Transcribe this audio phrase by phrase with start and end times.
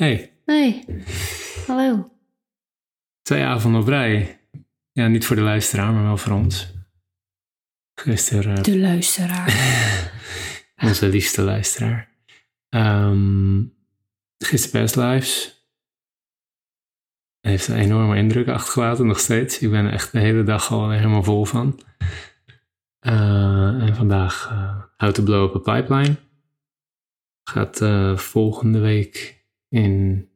[0.00, 0.84] Hey, Hey,
[1.66, 2.10] hallo.
[3.22, 4.40] twee avonden op rij.
[4.92, 6.74] Ja, niet voor de luisteraar, maar wel voor ons.
[7.94, 9.46] Gisteren, eh, De luisteraar.
[10.88, 12.08] onze liefste luisteraar.
[12.68, 13.64] Ehm
[14.38, 15.64] gisteren Best Lives.
[17.40, 19.58] Heeft een enorme indruk achtergelaten, nog steeds.
[19.58, 21.80] Ik ben er echt de hele dag al helemaal vol van.
[22.98, 26.16] Eh, en vandaag eh How to Blow Up a Pipeline.
[27.50, 27.78] Gaat
[28.20, 29.39] volgende week
[29.70, 30.28] in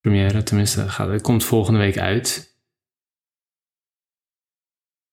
[0.00, 2.56] première, tenminste, gaat, het komt volgende week uit.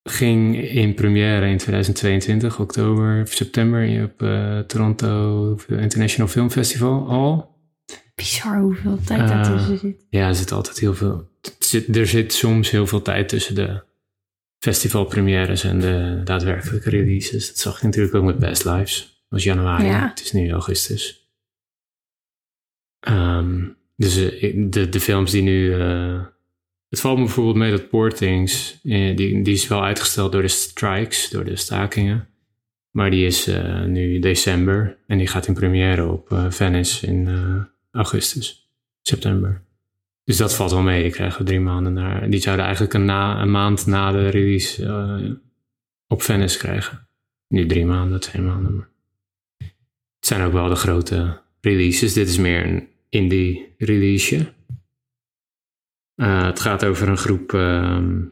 [0.10, 7.56] Ging in première in 2022, oktober of september, op eh, Toronto International Film Festival al.
[8.16, 10.06] Bizar hoeveel tijd Eh, daartussen zit.
[10.10, 11.30] Ja, er zit altijd heel veel.
[11.42, 13.84] er zit- Er zit soms heel veel tijd tussen de
[14.60, 17.48] festivalpremières en de daadwerkelijke releases.
[17.48, 19.00] Dat zag je natuurlijk ook met Best Lives.
[19.00, 20.08] Dat was januari, Ja.
[20.10, 21.25] het is nu augustus.
[23.06, 23.64] Ehm,
[23.96, 25.74] dus eh, de, de films die nu.
[25.80, 26.24] eh,
[26.90, 30.48] het valt me bijvoorbeeld mee dat Poortings, eh, die, die is wel uitgesteld door de
[30.48, 32.28] strikes, door de stakingen.
[32.92, 37.30] Maar die is eh, nu december en die gaat in première op Venice in
[37.92, 38.70] augustus,
[39.02, 39.64] september.
[40.24, 41.02] Dus dat valt wel mee.
[41.02, 42.30] Die krijgen drie maanden naar.
[42.30, 45.40] Die zouden eigenlijk een, na, een maand na de release
[46.08, 47.08] op Venice krijgen.
[47.48, 48.76] Nu drie maanden, twee maanden.
[48.76, 48.90] Maar.
[50.16, 52.14] Het zijn ook wel de grote releases.
[52.14, 54.54] Dit is meer een indie releaseje.
[56.16, 58.24] Eh, het gaat over een groep ehm,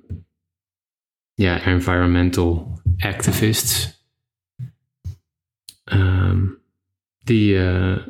[1.33, 4.01] ja, environmental activists.
[5.83, 6.45] Ehm,
[7.19, 8.07] die, eh,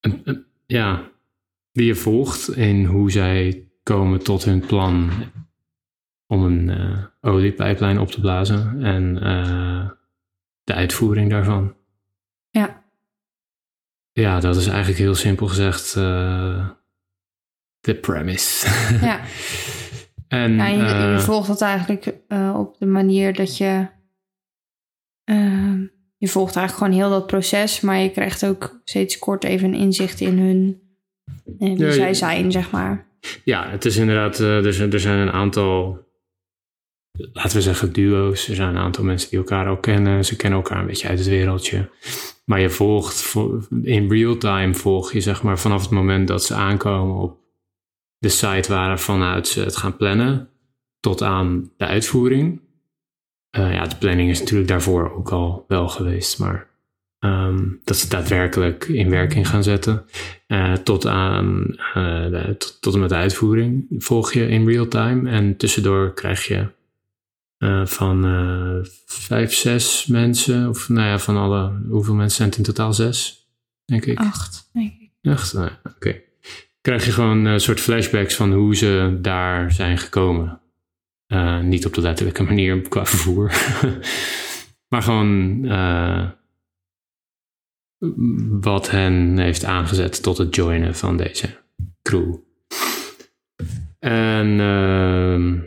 [0.00, 1.10] een- ja,
[1.72, 5.10] die je volgt in hoe zij komen tot hun plan
[6.26, 9.14] om een eh, oliepijplijn op te blazen en
[10.64, 11.75] de uitvoering daarvan.
[14.22, 14.40] Ja.
[14.40, 16.68] Dat is eigenlijk heel simpel gezegd eh,
[17.80, 18.68] de premise.
[19.00, 19.20] Ja.
[20.28, 23.86] en Ja, je, je eh, volgt dat eigenlijk eh, op de manier dat je...
[25.24, 25.80] ehm,
[26.16, 29.80] je volgt eigenlijk gewoon heel dat proces, maar je krijgt ook steeds kort even een
[29.80, 30.80] inzicht in hun...
[31.58, 33.06] wie Ja, zij zijn, zeg maar.
[33.44, 35.98] Ja, het is inderdaad, er, zijn, er zijn een aantal,
[37.32, 38.48] laten we zeggen duo's.
[38.48, 40.24] Er zijn een aantal mensen die elkaar al kennen.
[40.24, 41.88] Ze kennen elkaar een beetje uit het wereldje.
[42.50, 46.44] Maar je volgt, vo- in real time volg je zeg maar vanaf het moment dat
[46.44, 47.38] ze aankomen op
[48.18, 50.48] de site waarvanuit ze het gaan plannen,
[51.00, 52.60] tot aan de uitvoering.
[53.50, 56.68] Eh, ja, de planning is natuurlijk daarvoor ook al wel geweest, maar
[57.18, 60.04] ehm, dat ze daadwerkelijk in werking gaan zetten.
[60.46, 65.30] Eh, tot aan eh, tot, tot en met de uitvoering volg je in real time.
[65.30, 66.74] En tussendoor krijg je
[67.58, 72.58] eh, van eh, vijf, zes mensen, of nou ja, van alle, hoeveel mensen zijn het
[72.58, 72.92] in totaal?
[72.92, 73.48] Zes,
[73.84, 74.18] denk ik.
[74.18, 75.10] Acht, denk ik.
[75.22, 76.20] Nou, ja, Oké.
[76.80, 80.60] Krijg je gewoon een soort flashbacks van hoe ze daar zijn gekomen.
[81.26, 83.52] Eh, niet op de letterlijke manier qua vervoer.
[84.90, 86.28] maar gewoon eh,
[88.48, 91.58] wat hen heeft aangezet tot het joinen van deze
[92.02, 92.34] crew.
[93.98, 95.58] En ehm,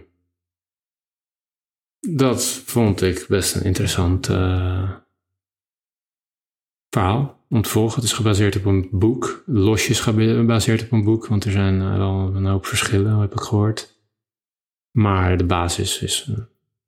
[2.00, 4.92] dat vond ik best een interessant eh,
[6.90, 7.96] verhaal om te volgen.
[7.96, 9.44] Het is gebaseerd op een boek.
[9.46, 13.40] Losjes gebaseerd op een boek, want er zijn eh, wel een hoop verschillen, heb ik
[13.40, 13.98] gehoord.
[14.92, 16.38] Maar de basis is eh,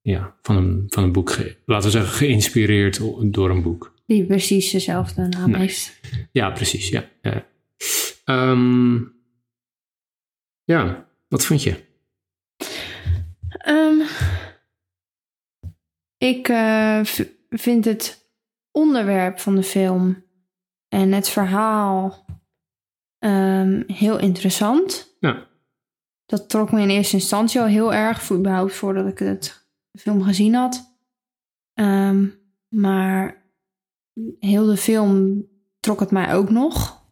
[0.01, 2.99] ja, van, een, van een boek, laten we zeggen, geïnspireerd
[3.33, 3.93] door een boek.
[4.05, 5.61] Die precies dezelfde naam Nee.
[5.61, 5.99] heeft.
[6.31, 6.89] Ja, precies.
[6.89, 7.45] Ja, ja.
[8.25, 8.95] Ehm,
[10.63, 11.75] ja, wat vond je?
[13.49, 13.99] Ehm,
[16.21, 16.99] ik eh,
[17.49, 18.31] vind het
[18.71, 20.23] onderwerp van de film
[20.87, 22.25] en het verhaal
[23.17, 25.15] ehm, heel interessant.
[25.19, 25.47] Ja.
[26.25, 30.23] Dat trok me in eerste instantie al heel erg, überhaupt voordat ik het de film
[30.23, 30.99] gezien had.
[31.73, 32.27] Ehm,
[32.67, 33.45] maar
[34.39, 35.45] heel de film
[35.79, 37.05] trok het mij ook nog.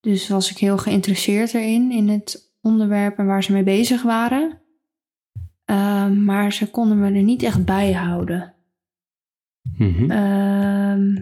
[0.00, 4.60] Dus was ik heel geïnteresseerd erin, in het onderwerp en waar ze mee bezig waren.
[5.66, 8.54] Ehm, maar ze konden me er niet echt bij houden.
[9.76, 10.10] Mhm.
[10.10, 11.16] Ehm,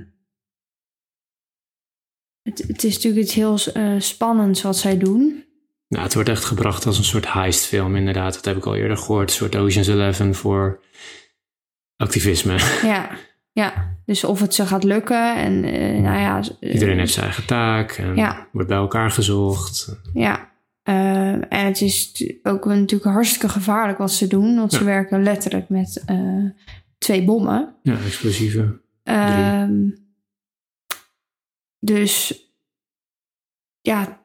[2.43, 5.44] het, het is natuurlijk iets heel eh, spannends wat zij doen.
[5.88, 8.35] Nou, het wordt echt gebracht als een soort heistfilm, inderdaad.
[8.35, 9.29] Dat heb ik al eerder gehoord.
[9.31, 10.81] Een soort Ocean's Eleven voor
[11.97, 12.56] activisme.
[12.82, 13.11] Ja,
[13.52, 13.97] ja.
[14.06, 16.40] Dus of het ze gaat lukken en eh, nou ja.
[16.61, 18.49] eh, Iedereen heeft zijn eigen taak en Ja.
[18.52, 19.97] wordt bij elkaar gezocht.
[20.14, 20.52] Ja.
[20.85, 24.57] Eh, en het is ook natuurlijk hartstikke gevaarlijk wat ze doen.
[24.57, 26.45] Want ze werken letterlijk met eh,
[26.99, 27.75] twee bommen.
[27.83, 28.81] Ja, explosieven.
[29.03, 29.89] Ehm,
[31.79, 32.43] dus
[33.81, 34.23] ja,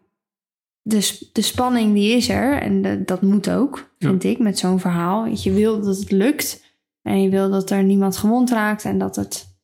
[0.81, 2.61] de, de spanning die is er.
[2.61, 5.25] En de- dat moet ook, vind ik, met zo'n verhaal.
[5.25, 6.67] Je wil dat het lukt.
[7.01, 8.85] En je wil dat er niemand gewond raakt.
[8.85, 9.57] En dat het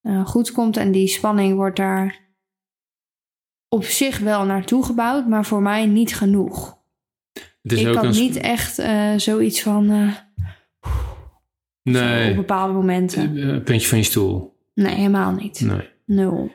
[0.00, 0.76] eh, goed komt.
[0.76, 2.20] En die spanning wordt daar
[3.72, 5.28] op zich wel naartoe gebouwd.
[5.28, 6.78] Maar voor mij niet genoeg.
[7.62, 8.10] Het is ik ook had een...
[8.10, 9.90] niet echt eh, zoiets van...
[9.90, 10.90] eh, zo
[11.82, 13.36] Nee, op bepaalde momenten.
[13.36, 14.56] eh, puntje van je stoel.
[14.74, 15.60] Nee, helemaal niet.
[15.60, 15.88] Nee.
[16.06, 16.52] Nul.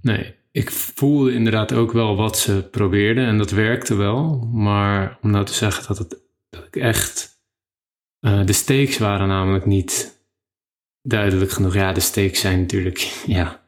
[0.00, 4.38] Nee, ik voelde inderdaad ook wel wat ze probeerden en dat werkte wel.
[4.52, 6.18] Maar om nou te zeggen dat, het,
[6.48, 7.42] dat ik echt...
[8.20, 10.22] de stakes waren namelijk niet
[11.02, 11.74] duidelijk genoeg.
[11.74, 13.66] Ja, de stakes zijn natuurlijk, ja...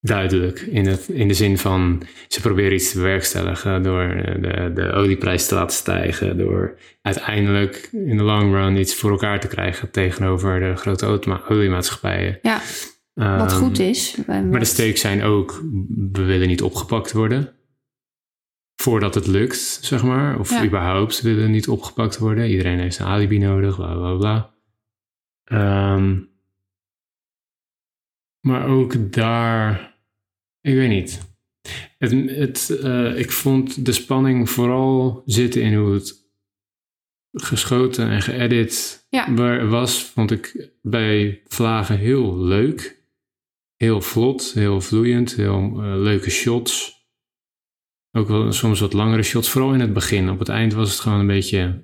[0.00, 4.42] eh, duidelijk in, het, in de zin van ze proberen iets te bewerkstelligen door eh,
[4.42, 9.40] de, de olieprijs te laten stijgen, door uiteindelijk in de long run iets voor elkaar
[9.40, 11.06] te krijgen tegenover de grote
[11.48, 12.38] oliemaatschappijen.
[12.42, 12.60] Ja,
[13.14, 14.16] wat Ehm, goed is.
[14.26, 15.62] Maar de stakes zijn ook,
[16.12, 17.52] we willen niet opgepakt worden.
[18.82, 20.38] Voordat het lukt, zeg maar.
[20.38, 20.64] Of Ja.
[20.64, 22.50] überhaupt willen niet opgepakt worden.
[22.50, 24.54] Iedereen heeft een alibi nodig, bla bla bla.
[25.44, 26.18] Ehm,
[28.40, 29.87] maar ook daar,
[30.68, 31.20] ik weet niet.
[31.98, 36.26] Het, het, eh, ik vond de spanning vooral zitten in hoe het
[37.32, 39.34] geschoten en geëdit Ja.
[39.68, 40.02] was.
[40.04, 42.96] Vond ik bij Vlagen heel leuk.
[43.76, 46.96] Heel vlot, heel vloeiend, heel eh, leuke shots.
[48.12, 50.30] Ook wel soms wat langere shots, vooral in het begin.
[50.30, 51.82] Op het eind was het gewoon een beetje,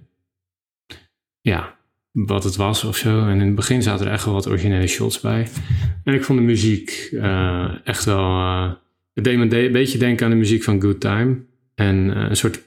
[1.41, 1.79] ja,
[2.15, 3.21] wat het was of zo.
[3.27, 5.49] En in het begin zaten er echt wel wat originele shots bij.
[6.05, 8.73] En ik vond de muziek eh, echt wel, eh,
[9.15, 11.45] het deed me de- een beetje denken aan de muziek van Good Time.
[11.75, 12.63] En eh, een soort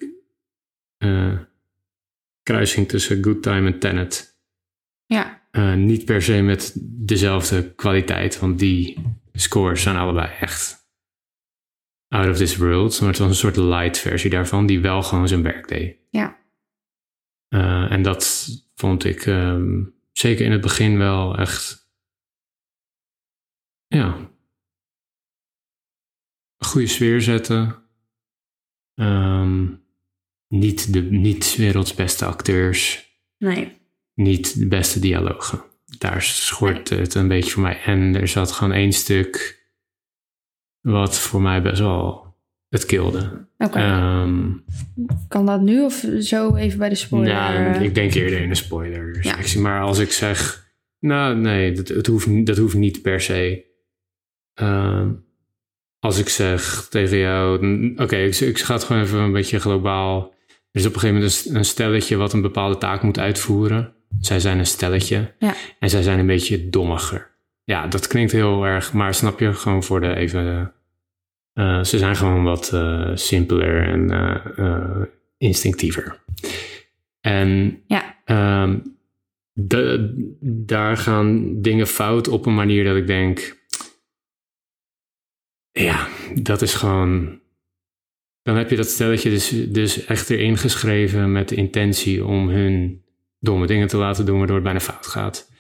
[2.44, 4.36] kruising tussen Good Time en Tenet.
[5.06, 8.98] Ja, niet per se met dezelfde kwaliteit, want die
[9.34, 10.76] scores zijn allebei echt
[12.08, 13.00] out of this world.
[13.00, 15.96] Maar het was een soort light versie daarvan, die wel gewoon zijn werk deed.
[16.10, 16.38] ja.
[17.48, 21.90] Eh, en dat vond ik ehm, zeker in het begin wel echt.
[23.88, 24.16] Ja.
[26.58, 27.76] Een goede sfeer zetten.
[28.94, 29.74] Ehm,
[30.48, 33.78] niet de niet werelds beste acteurs Nee.
[34.14, 35.64] niet de beste dialogen.
[35.98, 37.82] Daar schort het een beetje voor mij.
[37.82, 39.66] En er zat gewoon één stuk
[40.82, 42.27] wat voor mij best wel
[42.70, 43.48] het kilde.
[43.58, 43.78] Oké.
[43.80, 44.46] Ehm,
[45.28, 47.32] kan dat nu of zo even bij de spoiler?
[47.32, 47.82] ja, eh?
[47.82, 49.36] ik denk eerder in een spoiler Ja.
[49.36, 49.60] sectie.
[49.62, 50.66] Maar als ik zeg...
[51.00, 53.66] Nou, nee, dat, het hoeft, niet- dat hoeft niet per se.
[54.54, 55.12] Ehm,
[56.00, 57.60] als ik zeg tegen jou...
[57.98, 60.36] Oké, ik, ik ga het gewoon even een beetje globaal.
[60.72, 63.94] Er is op een gegeven moment een, een stelletje wat een bepaalde taak moet uitvoeren.
[64.20, 65.34] Zij zijn een stelletje.
[65.40, 65.54] Ja.
[65.80, 67.36] En zij zijn een beetje dommiger.
[67.64, 68.94] Ja, dat klinkt heel erg...
[68.94, 70.72] Maar snap je, gewoon voor de even...
[71.58, 74.10] eh, ze zijn gewoon wat eh, simpeler en
[74.58, 75.02] eh,
[75.38, 76.24] instinctiever.
[77.22, 78.80] En Ja, Ehm,
[79.54, 83.58] de- daar gaan dingen fout op een manier dat ik denk.
[85.72, 87.40] Ja, dat is gewoon.
[88.42, 93.04] Dan heb je dat stelletje dus, dus echt erin geschreven met de intentie om hun
[93.40, 95.52] domme dingen te laten doen, waardoor het bijna fout gaat.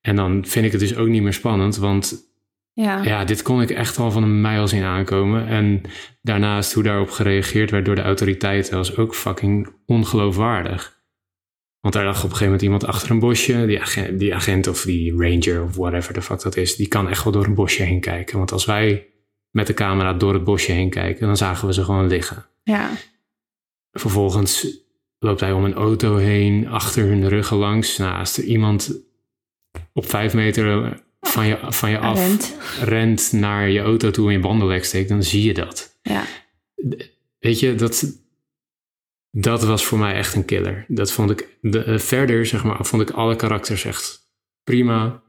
[0.00, 2.31] En dan vind ik het dus ook niet meer spannend, want
[2.72, 3.02] ja.
[3.02, 5.46] ja, dit kon ik echt al van een mijl zien aankomen.
[5.46, 5.82] En
[6.22, 11.00] daarnaast hoe daarop gereageerd werd door de autoriteiten was ook fucking ongeloofwaardig.
[11.80, 13.66] Want daar lag op een gegeven moment iemand achter een bosje.
[13.66, 17.08] Die agent, die agent of die ranger of whatever the fuck dat is, die kan
[17.08, 18.38] echt wel door een bosje heen kijken.
[18.38, 19.06] Want als wij
[19.50, 22.46] met de camera door het bosje heen kijken, dan zagen we ze gewoon liggen.
[22.62, 22.90] ja.
[23.92, 24.80] Vervolgens
[25.18, 27.98] loopt hij om een auto heen, achter hun ruggen langs.
[27.98, 29.02] Nou, als er iemand
[29.92, 32.56] op vijf meter van je, van je af Rent.
[32.80, 35.98] rent naar je auto toe en je bandenlek steekt, dan zie je dat.
[36.02, 36.24] Ja.
[37.38, 38.20] Weet je, dat,
[39.30, 40.84] dat was voor mij echt een killer.
[40.88, 44.32] Dat vond ik, de, eh, verder zeg maar, vond ik alle karakters echt
[44.64, 45.22] prima.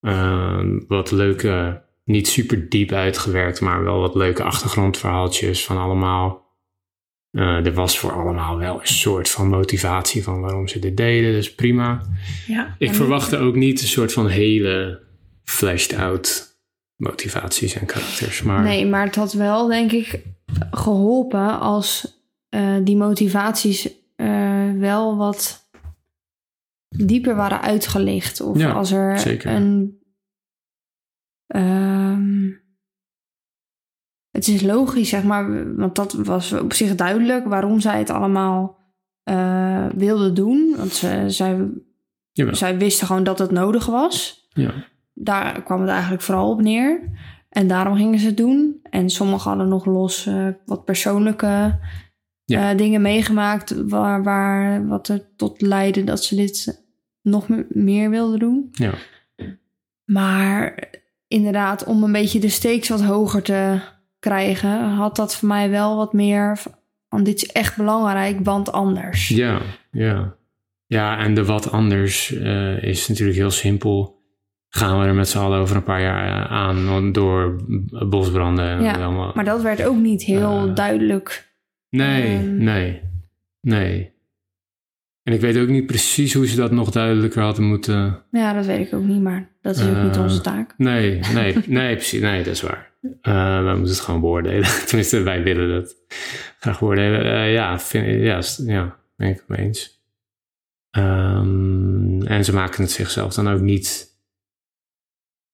[0.00, 6.46] Eh, wat leuke, niet super diep uitgewerkt, maar wel wat leuke achtergrondverhaaltjes van allemaal.
[7.30, 11.32] Eh, er was voor allemaal wel een soort van motivatie van waarom ze dit deden,
[11.32, 12.02] dus prima.
[12.46, 12.74] ja.
[12.78, 15.06] Ik verwachtte ook niet een soort van hele
[15.48, 16.56] fleshed out
[16.96, 20.22] motivaties en karakters, maar Nee, maar het had wel, denk ik,
[20.70, 22.16] geholpen als
[22.48, 25.70] eh, die motivaties eh, wel wat
[26.88, 28.40] dieper waren uitgelicht.
[28.40, 29.50] Of Ja, als er zeker.
[29.52, 29.98] een.
[31.46, 32.50] ehm,
[34.30, 38.76] het is logisch, zeg maar, want dat was op zich duidelijk waarom zij het allemaal
[39.22, 40.74] eh wilden doen.
[40.76, 41.68] Want ze, zij,
[42.32, 42.54] Jawel.
[42.54, 44.74] zij wisten gewoon dat het nodig was ja.
[45.20, 47.00] Daar kwam het eigenlijk vooral op neer.
[47.48, 48.80] En daarom gingen ze het doen.
[48.90, 51.78] En sommigen hadden nog los eh, wat persoonlijke
[52.44, 52.70] Ja.
[52.70, 53.88] eh, dingen meegemaakt...
[53.88, 56.84] Waar, waar, wat er tot leidde dat ze dit
[57.22, 58.68] nog me- meer wilden doen.
[58.72, 58.92] Ja.
[60.04, 60.88] Maar
[61.28, 63.80] inderdaad, om een beetje de stakes wat hoger te
[64.18, 64.80] krijgen...
[64.84, 66.58] had dat voor mij wel wat meer
[67.08, 67.24] van...
[67.24, 69.28] dit is echt belangrijk, want anders.
[69.28, 69.60] Ja,
[69.90, 70.36] ja.
[70.86, 74.17] Ja, en de wat anders eh, is natuurlijk heel simpel.
[74.68, 77.56] Gaan we er met z'n allen over een paar jaar eh, aan door
[78.08, 79.32] bosbranden en Ja, allemaal.
[79.34, 81.52] Maar dat werd ook niet heel Eh, duidelijk.
[81.90, 82.56] Nee, Ehm.
[82.56, 83.00] nee,
[83.60, 84.16] nee.
[85.22, 88.22] En ik weet ook niet precies hoe ze dat nog duidelijker hadden moeten.
[88.30, 90.74] Ja, dat weet ik ook niet, maar dat is ook niet Eh, onze taak.
[90.76, 92.20] Nee, nee, nee, precies.
[92.20, 92.90] Nee, dat is waar.
[93.62, 94.68] Wij moeten het gewoon beoordelen.
[94.86, 95.96] Tenminste, wij willen dat
[96.60, 97.48] graag beoordelen.
[97.48, 98.40] Ja, vind, ja,
[98.72, 100.00] ja, ben ik het mee eens.
[100.90, 104.07] Ehm, en ze maken het zichzelf dan ook niet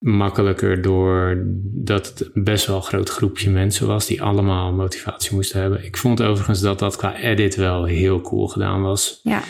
[0.07, 5.61] makkelijker door dat het best wel een groot groepje mensen was die allemaal motivatie moesten
[5.61, 5.85] hebben.
[5.85, 9.43] Ik vond overigens dat dat qua edit wel heel cool gedaan was Ja,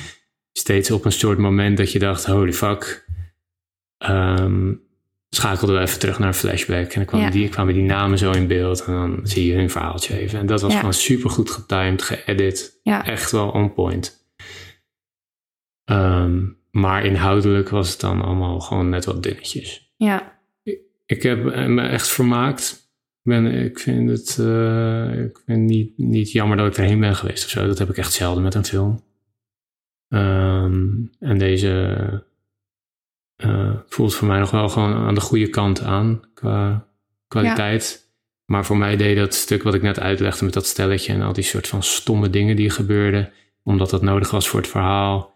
[0.53, 3.09] steeds op een soort moment dat je dacht, holy fuck.
[3.99, 4.73] Ehm
[5.29, 6.87] schakelden we even terug naar een flashback.
[6.89, 7.33] En dan kwamen, Ja.
[7.33, 8.85] die, kwamen die namen zo in beeld.
[8.85, 10.39] En dan zie je hun verhaaltje even.
[10.39, 10.79] En dat was Ja.
[10.79, 12.81] gewoon super goed getimed, geëdit.
[12.83, 14.27] ja, Echt wel on point.
[15.85, 19.93] Ehm, maar inhoudelijk was het dan allemaal gewoon net wat dunnetjes.
[19.97, 20.34] ja,
[21.07, 22.73] Ik heb eh, me echt vermaakt.
[23.23, 27.17] Ik, ben, ik vind het eh, ik vind niet, niet jammer dat ik erheen ben
[27.17, 27.67] geweest of zo.
[27.67, 29.05] Dat heb ik echt zelden met een film.
[30.09, 32.23] Ehm, en deze
[33.37, 36.89] eh, voelt voor mij nog wel gewoon aan de goede kant aan qua
[37.29, 38.03] kwaliteit.
[38.45, 41.33] Maar voor mij deed dat stuk wat ik net uitlegde met dat stelletje en al
[41.33, 43.33] die soort van stomme dingen die gebeurden,
[43.63, 45.35] omdat dat nodig was voor het verhaal.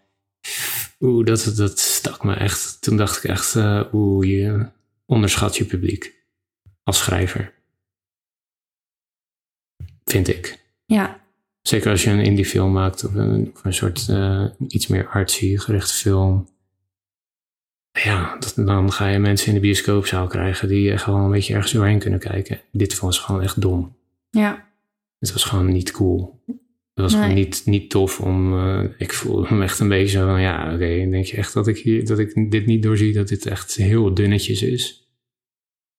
[0.99, 2.81] Oeh, dat, dat stak me echt.
[2.81, 4.65] Toen dacht ik echt, eh, oeh, je
[5.09, 6.13] onderschat je publiek
[6.83, 7.53] als schrijver.
[10.03, 10.65] Vind ik.
[10.85, 11.19] ja,
[11.61, 15.07] Zeker als je een indie film maakt of een, of een soort eh, iets meer
[15.07, 16.49] artsy gerichte film.
[17.91, 21.53] Ja, dat, dan ga je mensen in de bioscoopzaal krijgen die echt gewoon een beetje
[21.53, 22.61] ergens doorheen kunnen kijken.
[22.71, 23.95] Dit was gewoon echt dom.
[24.29, 24.67] ja,
[25.19, 26.43] Het was gewoon niet cool.
[27.01, 27.29] Het was Nee.
[27.29, 28.53] gewoon niet, niet tof om.
[28.59, 31.07] eh, ik voel me echt een beetje zo van ja, oké.
[31.09, 34.13] denk je echt dat ik, hier, dat ik dit niet doorzie, dat dit echt heel
[34.13, 35.09] dunnetjes is?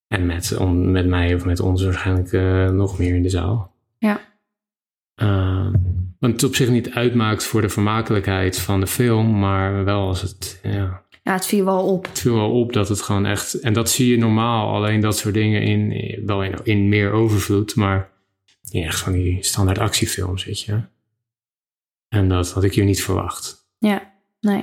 [0.07, 3.73] En met, om, met mij of met ons waarschijnlijk eh, nog meer in de zaal.
[3.97, 4.21] Ja.
[5.21, 5.73] Uh,
[6.19, 10.21] wat het op zich niet uitmaakt voor de vermakelijkheid van de film, maar wel als
[10.21, 10.59] het.
[10.63, 12.05] Ja, ja, het viel wel op.
[12.07, 13.53] het viel wel op dat het gewoon echt.
[13.53, 15.93] En dat zie je normaal, alleen dat soort dingen in,
[16.25, 18.10] wel in, in meer overvloed, maar
[18.69, 20.81] in echt van die standaard actiefilms, weet je.
[22.07, 23.67] En dat had ik hier niet verwacht.
[23.77, 24.59] Ja, nee.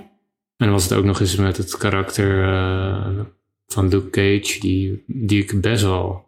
[0.56, 3.20] En dan was het ook nog eens met het karakter eh,
[3.66, 6.26] van Luke Cage, die, die ik best wel.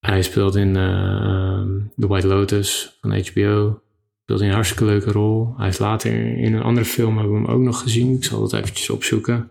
[0.00, 1.62] Hij speelt in eh,
[1.96, 3.82] The White Lotus van HBO.
[4.22, 5.54] Speelt in een hartstikke leuke rol.
[5.56, 8.14] Hij heeft later in een andere film hebben we hem ook nog gezien.
[8.16, 9.50] Ik zal dat eventjes opzoeken.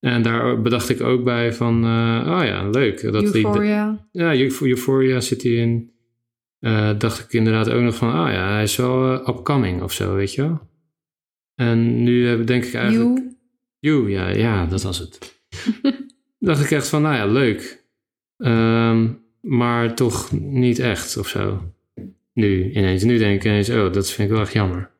[0.00, 3.02] En daar bedacht ik ook bij van, eh, oh ja, leuk.
[3.12, 4.06] Dat die- Euphoria.
[4.12, 5.90] ja, Euph- Euphoria zit hij in.
[6.62, 9.92] Eh, dacht ik inderdaad ook nog van, ah ja, hij is wel eh, upcoming of
[9.92, 10.68] zo, weet je wel.
[11.54, 13.18] En nu denk ik eigenlijk...
[13.18, 13.36] You.
[13.78, 15.40] You, ja, ja, dat was het.
[16.38, 17.84] dacht ik echt van, nou ja, leuk.
[18.36, 21.72] Ehm, maar toch niet echt of zo.
[22.32, 24.90] Nu ineens, nu denk ik ineens, oh, dat vind ik wel echt jammer.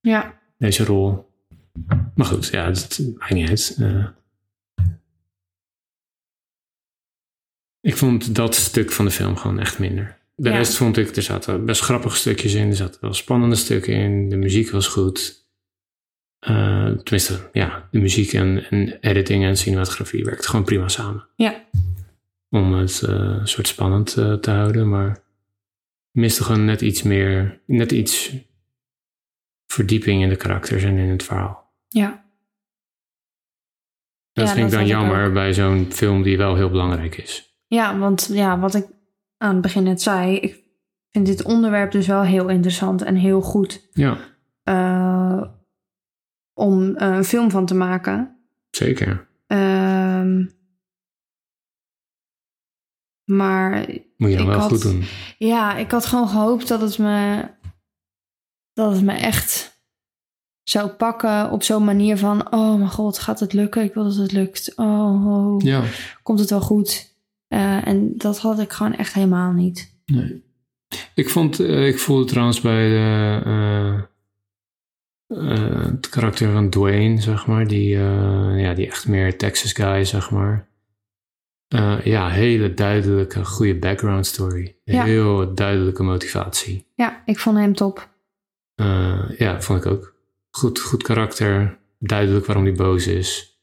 [0.00, 1.28] Ja, Deze rol.
[2.14, 3.76] Maar goed, ja, het maakt niet uit.
[3.78, 4.06] Eh,
[7.80, 10.19] ik vond dat stuk van de film gewoon echt minder.
[10.42, 10.56] De Ja.
[10.56, 12.68] rest vond ik, er zaten best grappige stukjes in.
[12.68, 14.28] Er zaten wel spannende stukken in.
[14.28, 15.44] De muziek was goed.
[16.38, 21.28] Eh, tenminste, ja, de muziek en, en editing en cinematografie werkten gewoon prima samen.
[21.36, 21.64] ja,
[22.50, 24.88] Om het eh, soort spannend eh, te houden.
[24.88, 25.22] Maar
[26.10, 28.32] miste gewoon net iets meer, net iets
[29.66, 31.72] verdieping in de karakters en in het verhaal.
[31.88, 32.28] ja.
[34.32, 37.54] Dat Ja, vind ik dan ik jammer bij zo'n film die wel heel belangrijk is.
[37.66, 38.86] Ja, want ja, wat ik
[39.42, 40.62] aan het begin net zei, ik
[41.10, 44.18] vind dit onderwerp dus wel heel interessant en heel goed Ja,
[44.62, 45.42] eh,
[46.54, 48.36] om eh, een film van te maken.
[48.70, 49.28] zeker.
[49.46, 50.44] Ehm,
[53.24, 55.04] maar Moet je dan wel had- goed doen.
[55.38, 57.48] ja, ik had gewoon gehoopt dat het me,
[58.72, 59.78] dat het me echt
[60.62, 63.82] zou pakken op zo'n manier van, oh mijn god, gaat het lukken?
[63.82, 64.72] Ik wil dat het lukt.
[64.76, 65.82] Oh, oh, Ja.
[66.22, 67.14] komt het wel goed?
[67.50, 70.00] Eh, en dat had ik gewoon echt helemaal niet.
[70.06, 70.42] Nee.
[71.14, 74.02] Ik, vond, eh, ik voelde trouwens bij de, eh,
[75.84, 77.88] het karakter van Dwayne, zeg maar, die,
[78.56, 80.68] ja, die echt meer Texas guy, zeg maar.
[82.04, 84.76] Ja, hele duidelijke, goede background story.
[84.84, 85.04] Ja.
[85.04, 86.86] Heel duidelijke motivatie.
[86.94, 88.08] Ja, ik vond hem top.
[89.36, 90.14] Ja, vond ik ook.
[90.50, 91.78] Goed, goed karakter.
[91.98, 93.60] Duidelijk waarom hij boos is.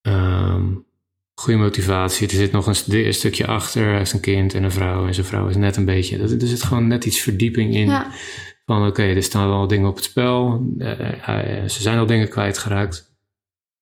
[0.00, 0.74] Ehm,
[1.34, 2.26] goede motivatie.
[2.28, 3.86] Er zit nog een, st- een stukje achter.
[3.86, 5.06] Hij heeft een kind en een vrouw.
[5.06, 6.16] En zijn vrouw is net een beetje...
[6.18, 7.86] Er er zit gewoon net iets verdieping in.
[7.86, 8.10] Ja,
[8.66, 10.66] Van oké, er staan wel dingen op het spel.
[10.78, 13.12] Eh, hij- ze zijn al dingen kwijtgeraakt.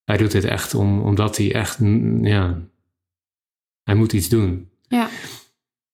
[0.05, 1.79] Hij doet dit echt om, omdat hij echt...
[2.23, 2.59] Ja,
[3.83, 4.69] hij moet iets doen.
[4.89, 5.09] ja.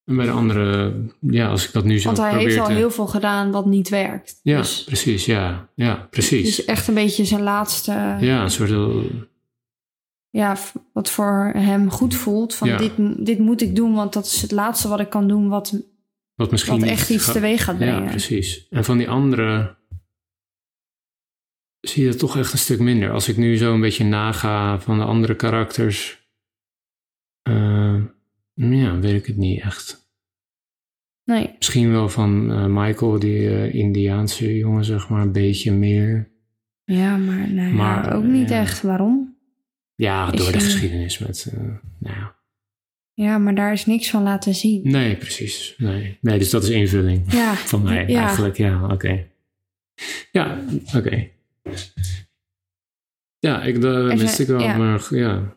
[0.05, 0.95] En bij de andere...
[1.21, 3.88] Ja, als ik dat nu zo want hij heeft al heel veel gedaan wat niet
[3.88, 4.41] werkt.
[4.43, 5.25] Ja, Dus precies.
[5.25, 6.38] Ja, ja precies.
[6.49, 8.17] het is echt een beetje zijn laatste...
[8.21, 8.71] Ja, een soort...
[10.38, 10.57] ja,
[10.92, 12.54] wat voor hem goed voelt.
[12.54, 12.76] Van Ja.
[12.76, 12.92] dit,
[13.26, 15.83] dit moet ik doen, want dat is het laatste wat ik kan doen wat,
[16.35, 18.02] Wat misschien wat echt iets ga- teweeg gaat brengen.
[18.02, 18.68] Ja, precies.
[18.71, 19.76] En van die andere
[21.80, 23.11] zie je het toch echt een stuk minder.
[23.11, 26.28] Als ik nu zo een beetje naga van de andere karakters,
[27.42, 28.02] eh,
[28.54, 30.07] ja, weet ik het niet echt.
[31.25, 36.30] Nee, Misschien wel van eh, Michael, die eh, Indiaanse jongen, zeg maar, een beetje meer.
[36.85, 38.83] ja, maar, nou ja, Maar, ook niet echt.
[38.83, 39.28] Waarom?
[39.99, 41.59] Ja, door de geschiedenis met, eh,
[41.99, 42.37] nou ja.
[43.12, 44.90] Ja, maar daar is niks van laten zien.
[44.90, 45.75] Nee, precies.
[45.78, 46.19] Nee.
[46.21, 47.33] nee, dus dat is invulling.
[47.33, 48.25] Ja, Van mij ja.
[48.25, 49.26] eigenlijk, ja, oké.
[50.33, 50.61] Ja,
[50.97, 51.28] oké.
[53.38, 54.76] Ja, ik, dat zijn- ik wel, ja.
[54.76, 55.57] maar ja.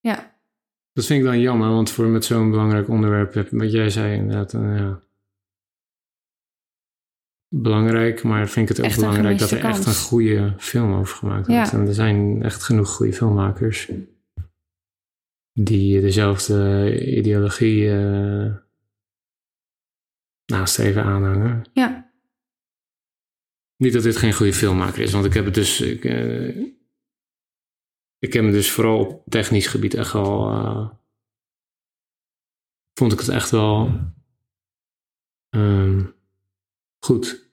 [0.00, 0.38] ja,
[0.92, 4.52] Dat vind ik dan jammer, want voor met zo'n belangrijk onderwerp, wat jij zei inderdaad,
[4.52, 5.02] ja.
[7.50, 11.16] Belangrijk, maar vind ik het ook Echt belangrijk dat er echt een goede film over
[11.16, 11.54] gemaakt Ja.
[11.54, 11.72] wordt.
[11.72, 13.90] En er zijn echt genoeg goede filmmakers
[15.52, 18.54] die dezelfde ideologie eh
[20.46, 21.64] nastreven aanhangen.
[21.72, 22.12] ja,
[23.76, 25.80] Niet dat dit geen goede filmmaker is, want ik heb het dus.
[25.80, 26.56] Ik, eh,
[28.18, 30.50] ik heb hem dus vooral op technisch gebied echt wel.
[30.50, 30.90] eh,
[32.94, 34.00] vond ik het echt wel.
[37.08, 37.46] Goed.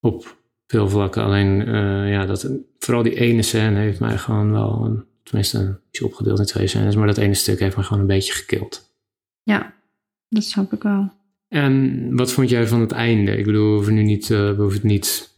[0.00, 0.36] Op
[0.66, 1.22] veel vlakken.
[1.22, 4.84] Alleen, eh, ja, dat, vooral die ene scène heeft mij gewoon wel.
[4.84, 8.32] een- tenminste, opgedeeld in twee scènes, maar dat ene stuk heeft me gewoon een beetje
[8.32, 8.94] gekild.
[9.42, 9.80] ja.
[10.28, 11.12] Dat snap ik wel.
[11.48, 13.36] En wat vond jij van het einde?
[13.36, 15.34] Ik bedoel, we hoeven nu niet, eh, we hoeven het niet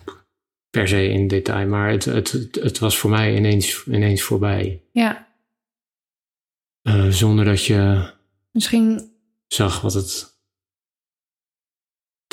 [0.71, 4.83] per se in detail, maar het, het, het, het was voor mij ineens, ineens voorbij.
[4.93, 5.33] Ja,
[6.83, 8.11] Eh, zonder dat je
[8.51, 9.11] misschien,
[9.47, 10.34] zag wat het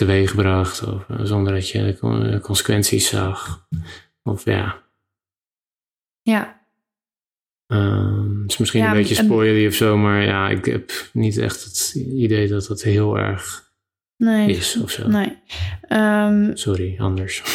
[0.06, 3.68] teweegbracht, of eh, zonder dat je de de consequenties zag.
[4.24, 4.82] Of ja,
[6.22, 6.62] ja,
[7.68, 11.64] ehm, is misschien Ja, een beetje spoilery of zo, maar ja, ik heb niet echt
[11.64, 13.72] het idee dat het heel erg
[14.18, 14.50] nee.
[14.50, 15.08] is of zo.
[15.08, 15.38] Nee.
[15.82, 17.42] Ehm, Sorry, anders.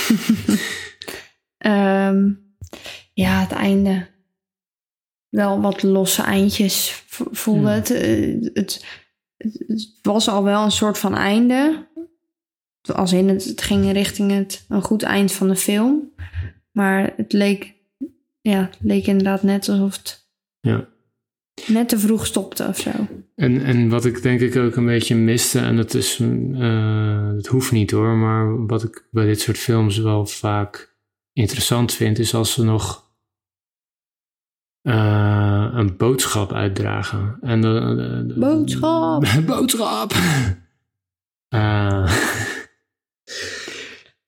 [1.59, 2.31] Ehm,
[3.13, 4.07] ja, het einde.
[5.29, 7.75] Wel wat losse eindjes voelde Ja.
[7.75, 7.91] het.
[7.91, 8.85] Eh, het.
[9.37, 11.87] Het was al wel een soort van einde.
[12.95, 16.13] Als in het, het ging richting het, een goed eind van de film.
[16.73, 17.75] Maar het leek,
[18.41, 20.29] ja, het leek inderdaad net alsof het
[20.61, 20.87] Ja.
[21.67, 22.91] net te vroeg stopte of zo.
[23.35, 26.21] En, en wat ik denk ik ook een beetje miste, en dat is,
[26.55, 30.97] eh het hoeft niet hoor, maar wat ik bij dit soort films wel vaak
[31.33, 33.05] interessant vind, is als ze nog
[34.83, 37.39] eh, een boodschap uitdragen.
[37.41, 39.25] En de, de- de- Boodschap!
[39.47, 40.13] boodschap!
[41.49, 42.13] Eh,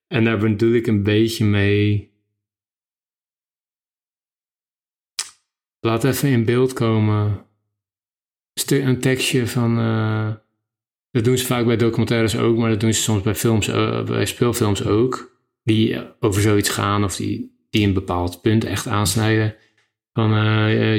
[0.09, 2.11] en daar bedoel ik een beetje mee.
[5.79, 7.45] Laat even in beeld komen.
[8.67, 9.77] Een tekstje van.
[9.79, 10.33] eh,
[11.11, 14.03] dat doen ze vaak bij documentaires ook, maar dat doen ze soms bij, films, eh,
[14.03, 15.37] bij speelfilms ook.
[15.63, 19.55] Die eh, over zoiets gaan of die, die een bepaald punt echt aansnijden.
[20.13, 20.29] Van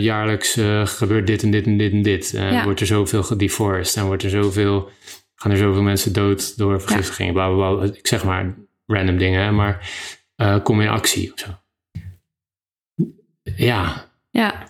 [0.00, 2.30] jaarlijks gebeurt dit en dit en dit en dit.
[2.30, 2.64] Ja.
[2.64, 4.90] wordt er zoveel gedeforest en wordt er zoveel,
[5.34, 7.32] gaan er zoveel mensen dood door vergiftiging.
[7.32, 7.84] Bla, bla, bla.
[7.84, 8.56] Ik zeg maar
[8.90, 9.90] random dingen, maar
[10.36, 11.48] eh, kom in actie of zo.
[13.56, 14.68] Ja, Ja.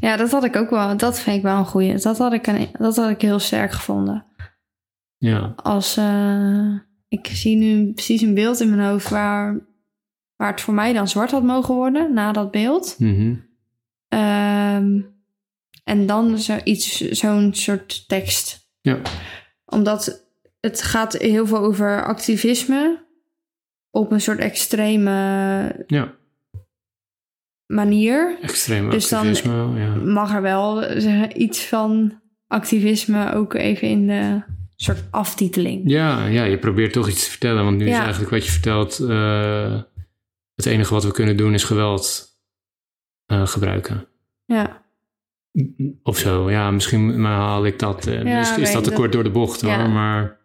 [0.00, 0.96] Ja, dat had ik ook wel.
[0.96, 1.98] Dat vind ik wel een goeie.
[1.98, 4.26] Dat had ik, een, dat had ik heel sterk gevonden.
[5.18, 6.74] ja, als eh,
[7.08, 9.58] ik zie nu precies een beeld in mijn hoofd waar,
[10.36, 12.96] waar het voor mij dan zwart had mogen worden na dat beeld.
[12.98, 13.34] mhm,
[14.08, 15.00] Ehm,
[15.84, 18.70] en dan zoiets, zo'n soort tekst.
[18.80, 18.98] ja,
[19.64, 20.26] Omdat
[20.60, 23.06] het gaat heel veel over activisme
[23.90, 25.10] op een soort extreme
[25.86, 26.14] ja.
[27.66, 28.38] manier.
[28.42, 29.94] Extreem Dus dan- activisme, wel, ja.
[29.94, 30.96] Mag er wel
[31.36, 34.42] iets van activisme ook even in de
[34.76, 35.82] soort aftiteling.
[35.90, 37.64] Ja, ja, je probeert toch iets te vertellen.
[37.64, 38.98] Want nu is eigenlijk wat je vertelt...
[38.98, 39.82] eh,
[40.54, 42.26] het enige wat we kunnen doen is geweld
[43.26, 44.06] eh, gebruiken.
[44.44, 44.82] Ja,
[46.02, 48.06] Of zo, ja, misschien maar haal ik dat.
[48.06, 50.37] eh, Ja, is, dat te kort door de bocht hoor, maar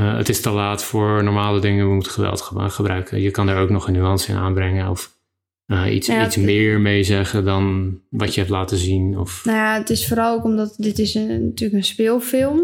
[0.00, 1.86] eh, het is te laat voor normale dingen.
[1.88, 3.20] We moeten geweld ge- gebruiken.
[3.20, 5.18] Je kan er ook nog een nuance in aanbrengen of
[5.66, 9.18] eh, iets, Ja, iets het- meer mee zeggen dan wat je hebt laten zien.
[9.18, 12.60] Of, Nou ja, het is vooral ook omdat dit is een, natuurlijk een speelfilm.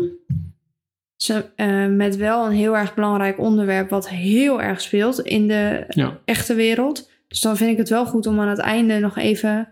[1.16, 5.84] Ze, eh, met wel een heel erg belangrijk onderwerp wat heel erg speelt in de
[5.88, 7.10] ja, echte wereld.
[7.28, 9.68] Dus dan vind ik het wel goed om aan het einde nog even...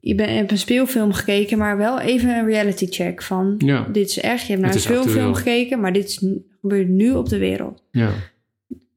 [0.00, 3.54] Je bent, hebt een speelfilm gekeken, maar wel even een reality check van...
[3.58, 6.24] ja, Dit is echt, je hebt naar een speelfilm gekeken, maar dit is,
[6.60, 7.82] gebeurt nu op de wereld.
[7.90, 8.10] ja.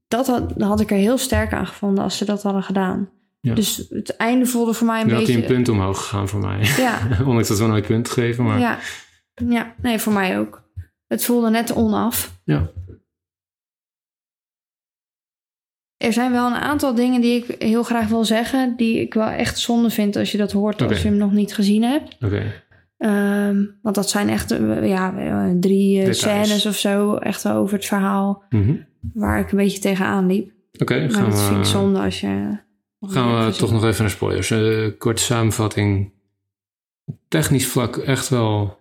[0.08, 3.10] Dat had, dat had ik er heel sterk aan gevonden als ze dat hadden gedaan.
[3.42, 3.54] Ja.
[3.54, 5.50] Dus het einde voelde voor mij een Nu had hij beetje...
[5.50, 6.60] een punt omhoog gegaan voor mij.
[6.78, 8.78] Ja, Ondanks dat we nooit punt geven, maar Ja.
[9.50, 10.64] ja, nee, voor mij ook.
[11.08, 12.40] Het voelde net onaf.
[12.44, 12.70] Ja.
[16.02, 19.28] Er zijn wel een aantal dingen die ik heel graag wil zeggen, die ik wel
[19.28, 22.18] echt zonde vind als je dat hoort als je hem nog niet gezien hebt.
[22.22, 22.44] oké.
[22.98, 26.20] Ehm, want dat zijn echt eh, ja, eh, drie eh, Details.
[26.48, 28.74] scènes of zo, echt wel over het verhaal Mhm.
[29.14, 30.52] waar ik een beetje tegenaan liep.
[30.80, 32.58] Oké, Maar gaan dat vind ik zonde als je.
[33.02, 34.54] gaan we toch nog even naar spoilers.
[34.98, 36.12] Korte samenvatting.
[37.06, 38.78] Op technisch vlak echt wel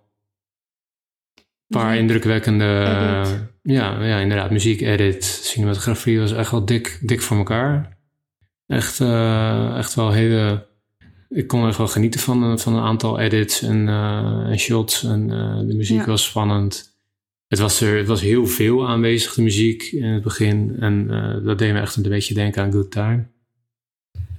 [1.70, 2.64] paar indrukwekkende...
[3.62, 4.50] ja, ja, inderdaad.
[4.50, 7.98] Muziek, edit, cinematografie was echt wel dik, dik voor elkaar.
[8.66, 10.68] Echt, eh, echt wel hele...
[11.28, 15.04] Ik kon echt wel genieten van, een- van een aantal edits en, eh, en shots.
[15.04, 16.06] En eh, de muziek Ja.
[16.06, 16.88] was spannend.
[17.48, 20.76] Het was, er, het was heel veel aanwezig, de muziek, in het begin.
[20.80, 23.26] En eh, dat deed me echt een beetje denken aan Good Time.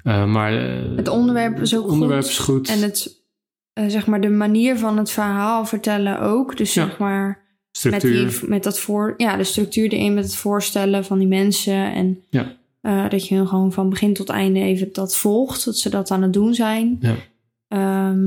[0.03, 2.31] Eh, maar eh, Het onderwerp is ook het onderwerp goed.
[2.31, 2.69] is goed.
[2.69, 3.20] En het,
[3.73, 6.57] eh, zeg maar, de manier van het verhaal vertellen ook.
[6.57, 6.85] Dus Ja.
[6.85, 7.39] zeg maar,
[7.89, 11.93] met, die, met dat voor, ja, de structuur erin, met het voorstellen van die mensen.
[11.93, 12.55] En Ja.
[12.81, 15.65] eh, dat je hun gewoon van begin tot einde even dat volgt.
[15.65, 16.97] Dat ze dat aan het doen zijn.
[16.99, 17.15] Ja.
[17.67, 18.25] Ehm,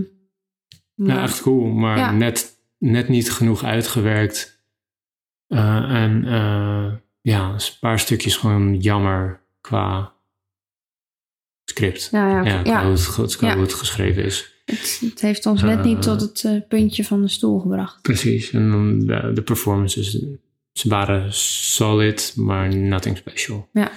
[0.96, 2.10] Ja, echt cool, maar Ja.
[2.12, 4.62] net, net niet genoeg uitgewerkt.
[5.46, 10.12] Eh, en eh, ja, een paar stukjes gewoon jammer qua
[11.64, 12.08] script.
[12.12, 14.53] Ja, Ja, ja, hoe, het, hoe het geschreven is.
[14.64, 16.02] Het, het heeft ons net niet Eh.
[16.02, 18.02] tot het eh, puntje van de stoel gebracht.
[18.02, 18.50] Precies.
[18.50, 20.10] En dan de, de performances,
[20.72, 23.68] ze waren solid, maar nothing special.
[23.72, 23.90] Ja.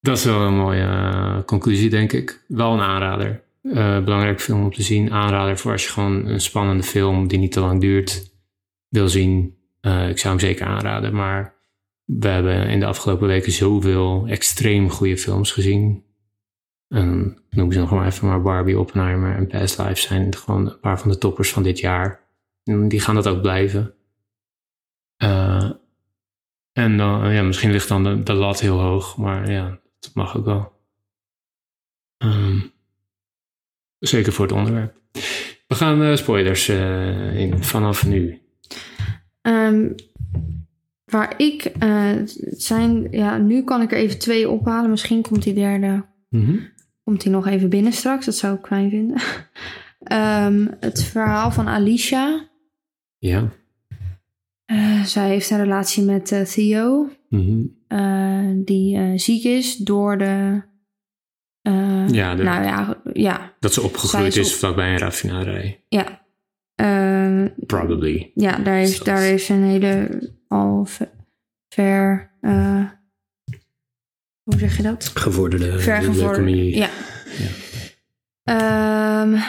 [0.00, 2.44] Dat is wel een mooie eh, conclusie, denk ik.
[2.48, 3.42] Wel een aanrader.
[3.62, 5.10] Eh belangrijk film om te zien.
[5.10, 8.30] Aanrader voor als je gewoon een spannende film die niet te lang duurt
[8.88, 9.54] wil zien.
[9.80, 11.54] Eh, ik zou hem zeker aanraden, maar
[12.04, 16.04] we hebben in de afgelopen weken zoveel extreem goede films gezien.
[16.92, 20.66] En ik noem ze nog maar even, maar Barbie, Oppenheimer en Past Lives zijn gewoon
[20.66, 22.20] een paar van de toppers van dit jaar.
[22.64, 23.94] En die gaan dat ook blijven.
[25.16, 25.70] Eh,
[26.72, 30.36] en dan, ja, misschien ligt dan de, de lat heel hoog, maar ja, dat mag
[30.36, 30.72] ook wel.
[32.16, 32.60] Ehm,
[33.98, 34.96] zeker voor het onderwerp.
[35.66, 38.40] We gaan eh, spoilers eh, in vanaf nu.
[39.42, 39.88] Ehm,
[41.04, 41.72] waar ik,
[42.50, 44.90] zijn, ja, nu kan ik er even twee ophalen.
[44.90, 46.56] Misschien komt die derde Mhm.
[47.12, 48.24] Komt hij nog even binnen straks.
[48.26, 49.16] Dat zou ik fijn vinden.
[50.02, 52.48] Ehm, het verhaal van Alicia.
[53.18, 53.48] Ja.
[54.64, 57.10] Eh, zij heeft een relatie met eh, Theo.
[57.28, 57.62] Mhm.
[57.88, 60.62] eh, die ziek is door de...
[62.06, 65.84] Ja, de- Nou ja, ja, Dat ze opgegroeid is is op- vlakbij een raffinaderij.
[65.88, 66.20] ja.
[66.74, 68.30] Eh, Probably.
[68.34, 70.08] ja, daar heeft, Zoals- daar heeft ze een hele
[70.48, 71.10] al ve-
[71.68, 72.30] ver...
[74.42, 75.10] hoe zeg je dat?
[75.14, 76.36] Gevorderde vergevorderd.
[76.36, 76.76] leukemie.
[76.76, 76.88] Ja.
[78.42, 79.40] Ehm,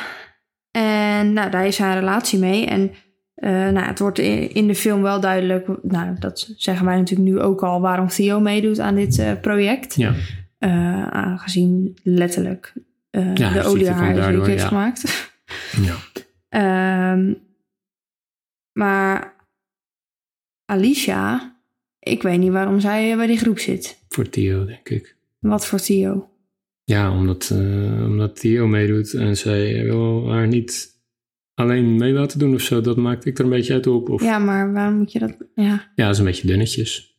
[0.72, 2.66] en nou, daar ze een relatie mee.
[2.66, 2.92] En
[3.34, 7.40] eh, nou, het wordt in, de film wel duidelijk, nou, dat zeggen wij natuurlijk nu
[7.40, 9.96] ook al, waarom Theo meedoet aan dit eh, project.
[9.96, 10.14] Ja.
[10.58, 12.74] Eh, aangezien letterlijk
[13.12, 14.68] Ja, de olie haar daardoor, heeft ja.
[14.68, 15.32] gemaakt.
[15.82, 15.96] ja.
[16.50, 17.34] Ehm,
[18.72, 19.36] maar
[20.66, 21.56] Alicia,
[22.00, 24.03] ik weet niet waarom zij bij die groep zit.
[24.14, 25.16] Voor Theo, denk ik.
[25.40, 26.30] Wat voor Theo?
[26.84, 31.02] Ja, omdat, eh, omdat Theo meedoet en zij wil haar niet
[31.54, 32.82] alleen mee laten doen of zo.
[32.82, 34.10] Dat maakte ik er een beetje uit op.
[34.10, 34.28] Of, ja.
[34.28, 35.36] Ja, maar waarom moet je dat...
[35.56, 35.92] Ja.
[35.96, 37.18] dat is een beetje dunnetjes.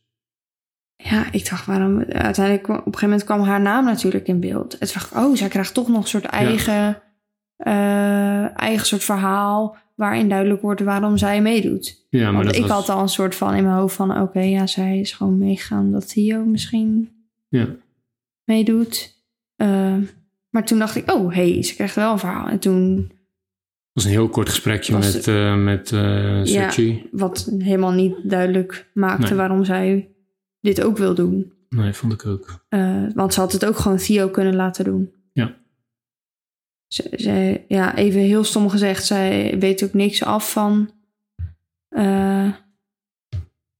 [0.95, 1.99] Ja, ik dacht waarom.
[1.99, 4.77] Uiteindelijk kwam- op een gegeven moment kwam haar naam natuurlijk in beeld.
[4.77, 7.01] En toen dacht ik, oh, zij krijgt toch nog een soort eigen,
[7.55, 9.77] eh, eigen soort verhaal.
[9.95, 12.05] Waarin duidelijk wordt waarom zij meedoet.
[12.09, 14.21] Ja, maar Want dat ik was, had al een soort van in mijn hoofd van:
[14.21, 17.09] oké, ja, zij is gewoon meegegaan dat Theo misschien
[17.49, 17.67] Ja,
[18.43, 19.13] meedoet.
[19.55, 19.95] Eh,
[20.49, 22.47] maar toen dacht ik, oh, hé, hey, ze krijgt wel een verhaal.
[22.47, 26.45] En toen, het was een heel kort gesprekje Was met, eh met Ja.
[26.45, 27.07] Sochi.
[27.11, 29.35] wat helemaal niet duidelijk maakte Nee.
[29.37, 30.09] waarom zij
[30.61, 31.53] dit ook wil doen.
[31.69, 32.65] Nee, vond ik ook.
[33.13, 35.11] Want ze had het ook gewoon Theo kunnen laten doen.
[36.87, 40.93] Ze- ja, even heel stom gezegd, zij weet ook niks af van.
[41.89, 42.51] eh,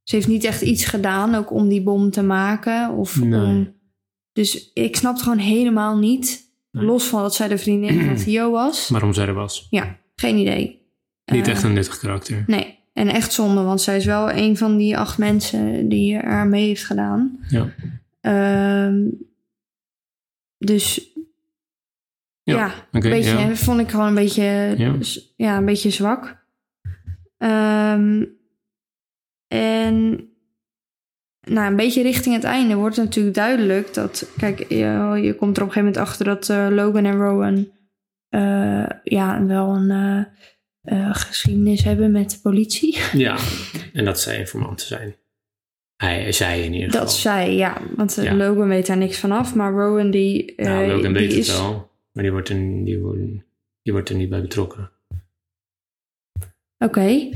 [0.04, 2.90] ze heeft niet echt iets gedaan, ook om die bom te maken.
[2.94, 3.44] Of Nee.
[3.46, 3.74] om,
[4.32, 6.84] dus ik snapte gewoon helemaal niet, Nee.
[6.86, 8.90] los van dat zij de vriendin van Theo was.
[8.90, 9.68] Waarom zij er was.
[9.70, 10.84] Ja, geen idee.
[11.26, 12.44] Niet Eh, echt een nuttig karakter.
[12.48, 16.48] Nee, en echt zonde, want zij is wel een van die acht mensen die er
[16.48, 17.40] mee heeft gedaan.
[17.50, 17.74] Ja.
[18.22, 19.08] Ehm,
[20.58, 21.10] dus
[22.46, 23.56] Ja, ja, een beetje, ja.
[23.56, 24.96] vond ik gewoon een beetje, Ja.
[25.36, 26.44] ja, een beetje zwak.
[27.38, 28.24] Ehm,
[29.48, 30.28] en
[31.42, 35.64] nou, een beetje richting het einde wordt natuurlijk duidelijk dat, kijk, je, je komt er
[35.64, 37.68] op een gegeven moment achter dat eh, Logan en Rowan
[38.30, 40.26] eh, ja, wel een
[40.82, 42.98] eh, geschiedenis hebben met de politie.
[43.28, 43.38] Ja,
[43.94, 45.16] en dat zij informanten zijn.
[45.96, 47.18] Hij, zij in ieder Dat geval.
[47.18, 48.34] zij, ja, want Ja.
[48.36, 51.48] Logan weet daar niks van af, maar Rowan die, eh, nou, Logan die weet is...
[51.48, 53.20] het wel, maar die wordt, er, die, wordt,
[53.82, 54.92] die wordt er niet bij betrokken.
[56.78, 57.30] Oké.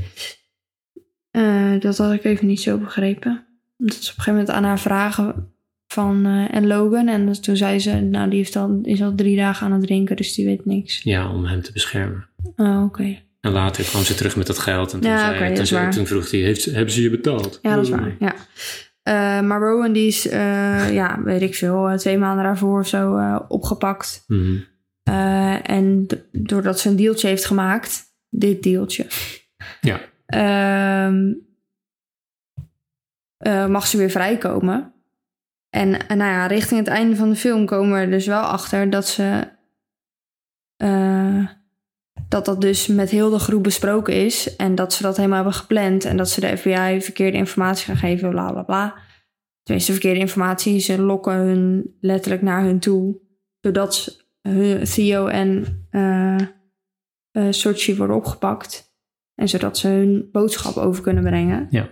[1.30, 3.46] Eh, dat had ik even niet zo begrepen.
[3.78, 5.52] Omdat ze op een gegeven moment aan haar vragen
[5.86, 7.08] van eh, en Logan.
[7.08, 9.82] En dus toen zei ze, nou die heeft al, is al drie dagen aan het
[9.82, 11.02] drinken, dus die weet niks.
[11.02, 12.28] Ja, om hem te beschermen.
[12.56, 13.18] Oh, oké.
[13.40, 14.92] En later kwam ze terug met dat geld.
[14.92, 17.02] En toen, Ja, zei, oké, dat toen, is zei- toen vroeg hij, heeft, hebben ze
[17.02, 17.58] je betaald?
[17.62, 18.16] Ja, dat is waar.
[18.18, 18.34] Ja.
[19.02, 20.22] Eh, maar Rowan die is,
[20.92, 23.16] ja, weet ik veel, twee maanden daarvoor of zo
[23.48, 24.24] opgepakt.
[24.26, 24.56] Mhm.
[25.10, 29.06] Eh, en doordat ze een deeltje heeft gemaakt, dit deeltje,
[29.80, 31.32] Ja, ehm,
[33.36, 34.94] eh, mag ze weer vrijkomen.
[35.70, 38.42] En, en nou ja, richting het einde van de film komen we er dus wel
[38.42, 39.48] achter dat ze.
[40.76, 41.46] eh,
[42.28, 44.56] dat dat dus met heel de groep besproken is.
[44.56, 46.04] En dat ze dat helemaal hebben gepland.
[46.04, 48.94] En dat ze de FBI verkeerde informatie gaan geven, bla bla bla.
[49.62, 50.78] Tenminste, verkeerde informatie.
[50.78, 53.20] Ze lokken hun letterlijk naar hun toe.
[53.60, 56.36] Zodat ze- hun, Theo en eh,
[57.50, 58.94] Sochi worden opgepakt.
[59.34, 61.66] En zodat ze hun boodschap over kunnen brengen.
[61.70, 61.88] Ja.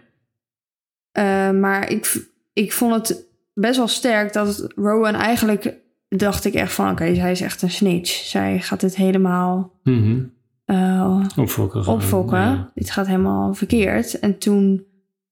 [1.10, 5.74] Eh, maar ik, ik vond het best wel sterk dat Rowan eigenlijk...
[6.08, 8.10] dacht ik echt van, oké, zij is echt een snitch.
[8.10, 10.24] Zij gaat dit helemaal Mhm.
[10.64, 11.82] eh, opfokken.
[11.82, 11.98] gewoon.
[11.98, 12.38] opfokken.
[12.38, 12.70] Ja.
[12.74, 14.18] Dit gaat helemaal verkeerd.
[14.18, 14.86] En toen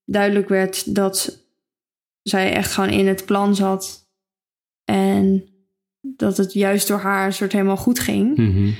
[0.04, 1.44] duidelijk werd dat
[2.22, 4.08] zij echt gewoon in het plan zat.
[4.84, 5.44] En
[6.16, 8.36] dat het juist door haar een soort helemaal goed ging.
[8.36, 8.70] Mhm.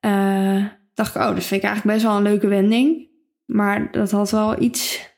[0.00, 3.08] Eh, dacht ik, oh, dat vind ik eigenlijk best wel een leuke wending.
[3.44, 5.08] Maar dat had wel iets...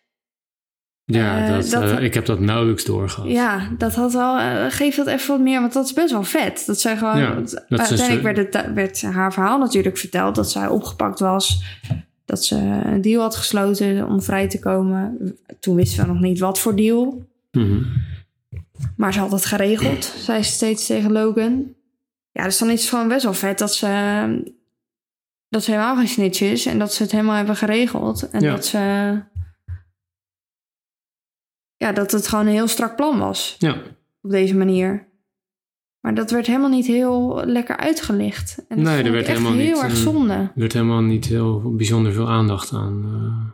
[1.04, 3.30] Ja, Eh, dat, dat- eh, ik heb dat nauwelijks doorgehad.
[3.30, 4.38] Ja, dat had wel...
[4.70, 6.62] geef dat even wat meer, want dat is best wel vet.
[6.66, 7.18] Dat zij gewoon...
[7.18, 10.34] Ja, dat uiteindelijk werd, het, werd haar verhaal natuurlijk verteld.
[10.34, 11.64] Dat zij opgepakt was.
[12.24, 15.18] Dat ze een deal had gesloten om vrij te komen.
[15.60, 17.26] Toen wisten we nog niet wat voor deal.
[17.50, 17.82] Mhm.
[18.96, 21.74] Maar ze had het geregeld, zei ze steeds tegen Logan.
[22.30, 24.52] Ja, dus dan is het gewoon best wel vet dat ze...
[25.48, 26.66] Dat ze helemaal geen snitch is.
[26.66, 28.30] En dat ze het helemaal hebben geregeld.
[28.30, 28.50] En Ja.
[28.50, 28.78] dat ze...
[31.76, 33.56] Ja, dat het gewoon een heel strak plan was.
[33.58, 33.82] Ja,
[34.22, 35.08] Op deze manier.
[36.00, 38.66] Maar dat werd helemaal niet heel lekker uitgelicht.
[38.68, 40.32] En dat Nee, er werd echt helemaal heel niet, erg eh, zonde.
[40.34, 43.04] er werd helemaal niet heel bijzonder veel aandacht aan.
[43.04, 43.50] eh.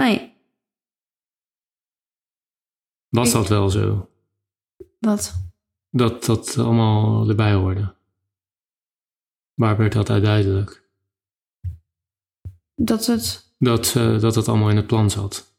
[0.00, 0.32] Nee,
[3.08, 4.09] was Ik- dat wel zo?
[5.00, 5.34] Wat?
[5.90, 7.94] Dat dat allemaal erbij hoorde?
[9.54, 10.88] Waar werd dat uit duidelijk?
[12.74, 13.48] Dat het...
[13.58, 15.54] Dat, eh, dat het allemaal in het plan zat.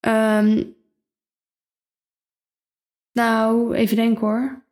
[0.00, 0.64] ehm,
[3.12, 4.64] nou, even denken hoor.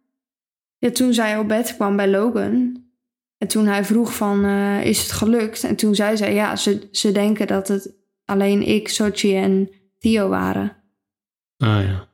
[0.79, 2.87] Ja, toen zij op bed kwam bij Logan.
[3.39, 5.65] En toen hij vroeg van, eh, is het gelukt?
[5.65, 7.95] En toen zei zij, ja, ze, ze denken dat het
[8.25, 10.77] alleen ik, Sochi en Theo waren.
[11.57, 12.08] Ah ja.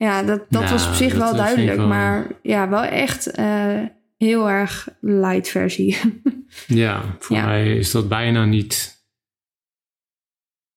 [0.00, 1.76] Ja, dat, dat Nou, was op zich dat, wel duidelijk.
[1.76, 3.78] wel- Maar ja, wel echt eh,
[4.16, 5.96] heel erg light versie.
[6.66, 7.44] Ja, voor Ja.
[7.46, 9.04] mij is dat bijna niet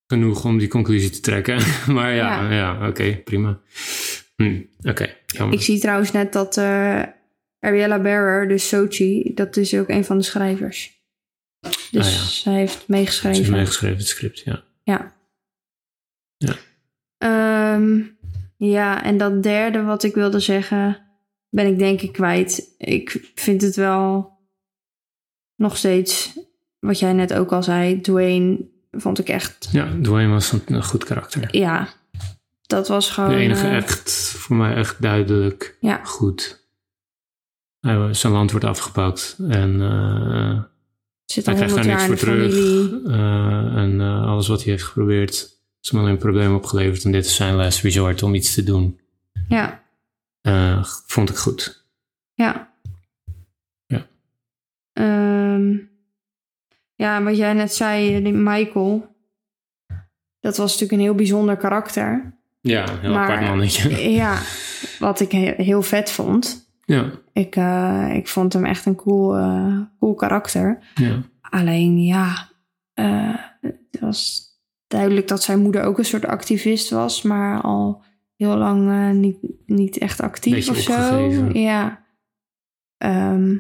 [0.08, 1.58] genoeg om die conclusie te trekken.
[1.96, 2.52] maar ja, Ja.
[2.52, 2.88] ja.
[2.88, 3.60] oké, prima.
[4.36, 5.16] Hm, oké.
[5.50, 7.02] Ik zie trouwens net dat eh
[7.60, 11.02] Ariella Bearer, dus Sochi, dat is ook een van de schrijvers.
[11.92, 12.20] Dus Ah, ja.
[12.26, 13.38] zij heeft Ze meegeschreven.
[13.38, 14.64] heeft meegeschreven, het script, ja.
[14.84, 15.16] Ja.
[16.38, 16.56] Ja.
[17.18, 18.02] Ehm,
[18.70, 20.98] ja, en dat derde wat ik wilde zeggen,
[21.50, 22.76] ben ik denk ik kwijt.
[22.78, 24.32] Ik vind het wel
[25.56, 26.40] nog steeds,
[26.80, 30.84] wat jij net ook al zei, Dwayne vond ik echt, Ja, Dwayne was een, een
[30.84, 31.58] goed karakter.
[31.58, 31.88] ja,
[32.62, 33.30] dat was gewoon...
[33.30, 36.00] De enige eh, echt, voor mij echt duidelijk Ja.
[36.04, 36.62] goed.
[37.80, 40.62] Hij, zijn land wordt afgepakt en eh,
[41.26, 42.54] zit hij krijgt daar niks voor terug.
[43.06, 45.53] Eh, en alles wat hij heeft geprobeerd,
[45.84, 47.04] is hem alleen problemen opgeleverd.
[47.04, 49.00] En dit is zijn last resort om iets te doen.
[49.48, 49.82] Ja,
[50.42, 51.86] Eh, vond ik goed.
[52.34, 52.72] ja.
[54.94, 55.78] Ehm,
[56.96, 59.16] ja, wat jij net zei, die Michael.
[60.40, 62.34] Dat was natuurlijk een heel bijzonder karakter.
[62.62, 64.12] Ja, heel Maar- apart mannetje.
[64.12, 64.42] Ja,
[65.00, 66.70] wat ik he- heel vet vond.
[66.86, 70.80] Ja, Ik, eh, ik vond hem echt een cool, eh, cool karakter.
[70.96, 71.22] ja.
[71.42, 72.50] Alleen ja,
[72.94, 74.42] eh, het was
[74.94, 78.04] duidelijk dat zijn moeder ook een soort activist was, maar al
[78.36, 81.30] heel lang eh, niet, niet echt actief Beetje of zo.
[81.54, 82.06] Ja.
[82.98, 83.56] Ehm,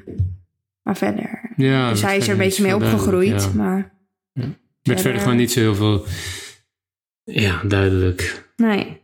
[0.82, 1.52] maar verder.
[1.56, 3.42] ja dus hij is er een beetje mee opgegroeid.
[3.44, 3.50] ja.
[3.56, 3.94] Maar
[4.34, 4.50] werd
[4.82, 6.06] verder- verder gewoon niet zo heel veel
[7.24, 8.50] ja, duidelijk.
[8.56, 9.02] nee.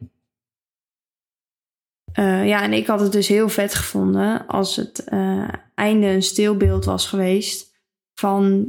[2.14, 6.24] Eh, ja, en ik had het dus heel vet gevonden als het eh, einde een
[6.24, 7.78] stilbeeld was geweest
[8.14, 8.68] van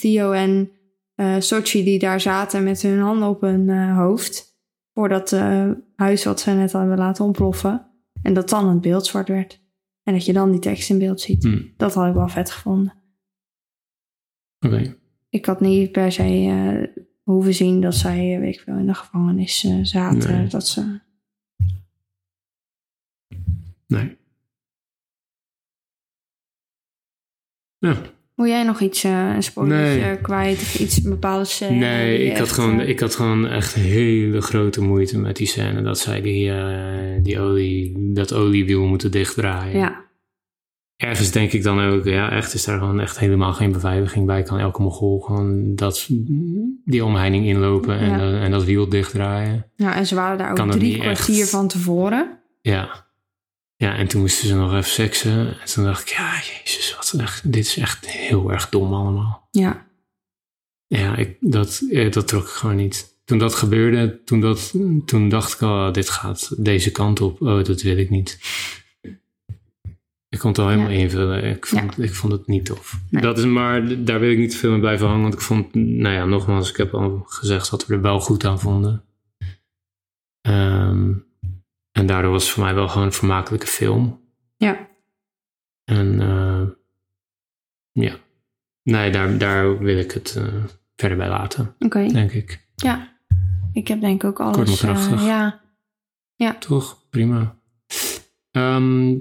[0.00, 0.70] Theo en
[1.16, 4.58] eh Sochi die daar zaten met hun handen op hun eh, hoofd
[4.92, 7.90] voor dat eh, huis wat ze net hadden laten ontploffen.
[8.22, 9.64] En dat dan het beeld zwart werd.
[10.02, 11.42] En dat je dan die tekst in beeld ziet.
[11.42, 12.94] Hm, Dat had ik wel vet gevonden.
[14.66, 14.96] Oké.
[15.28, 19.60] Ik had niet per se hoeven zien dat zij, weet ik veel, in de gevangenis
[19.82, 20.36] zaten.
[20.38, 20.46] Nee.
[20.46, 21.00] Dat ze...
[23.86, 24.16] Nee.
[27.78, 27.96] Ja.
[28.36, 30.16] Wil jij nog iets, eh een Nee.
[30.20, 31.60] kwijt of iets bepaalds?
[31.60, 35.36] eh, Nee, die ik had, gewoon, eh, ik had gewoon echt hele grote moeite met
[35.36, 35.82] die scène.
[35.82, 39.78] Dat zij die, eh, die olie, dat oliewiel moeten dichtdraaien.
[39.78, 40.04] Ja,
[40.96, 44.42] Ergens denk ik dan ook, ja, echt is daar gewoon echt helemaal geen beveiliging bij.
[44.42, 46.08] Kan elke mogol gewoon dat,
[46.84, 48.40] die omheining inlopen en, Ja.
[48.40, 49.66] en dat wiel dichtdraaien.
[49.74, 51.50] ja, en ze waren daar ook drie kwartier echt.
[51.50, 52.38] van tevoren.
[52.60, 53.05] Ja.
[53.76, 55.60] Ja, en toen moesten ze nog even seksen.
[55.60, 59.48] En toen dacht ik, ja, jezus, wat echt, dit is echt heel erg dom allemaal.
[59.50, 59.86] Ja,
[60.86, 63.14] Ja, ik, dat, eh, dat trok ik gewoon niet.
[63.24, 64.74] Toen dat gebeurde, toen, dat,
[65.06, 67.40] toen dacht ik al, dit gaat deze kant op.
[67.42, 68.38] Oh, dat wil ik niet.
[70.28, 70.96] Ik kon het al helemaal Ja.
[70.98, 71.44] invullen.
[71.44, 73.00] Ik vond, ik vond het niet tof.
[73.10, 73.22] Nee.
[73.22, 75.22] Dat is maar, daar wil ik niet te veel mee blijven hangen.
[75.22, 78.44] Want ik vond, nou ja, nogmaals, ik heb al gezegd dat we er wel goed
[78.44, 79.04] aan vonden.
[80.40, 81.12] Ehm,
[81.96, 84.20] en daardoor was het voor mij wel gewoon een vermakelijke film.
[84.56, 84.88] ja,
[85.84, 86.62] En eh,
[87.92, 88.16] ja,
[88.82, 90.64] nee, daar, daar wil ik het eh,
[90.96, 92.06] verder bij laten, oké.
[92.06, 92.66] denk ik.
[92.74, 93.18] Ja,
[93.72, 94.56] ik heb denk ik ook alles.
[94.56, 95.20] Kort maar krachtig.
[95.20, 95.52] eh,
[96.36, 97.08] ja, Toch?
[97.10, 97.58] Prima.
[98.50, 99.18] Ehm,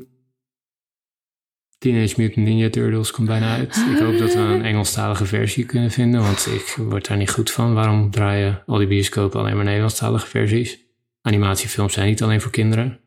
[1.78, 3.86] Teenage Mutant Ninja Turtles komt bijna uit.
[3.92, 7.52] Ik hoop dat we een Engelstalige versie kunnen vinden, want ik word daar niet goed
[7.52, 7.74] van.
[7.74, 10.85] Waarom draaien al die bioscopen alleen maar Nederlandstalige versies?
[11.26, 13.00] Animatiefilms zijn niet alleen voor kinderen.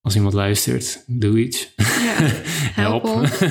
[0.00, 1.72] Als iemand luistert, doe iets.
[1.76, 1.84] ja.
[2.82, 3.04] Help.
[3.04, 3.30] ons.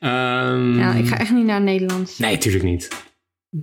[0.00, 2.18] Ehm, ja, ik ga echt niet naar Nederland.
[2.18, 2.88] Nee, natuurlijk niet.